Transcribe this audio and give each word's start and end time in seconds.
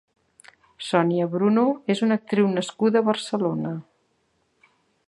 Sonia 0.85 1.27
Bruno 1.35 1.65
és 1.95 2.03
una 2.09 2.19
actriu 2.23 2.51
nascuda 2.55 3.05
a 3.05 3.09
Barcelona. 3.13 3.77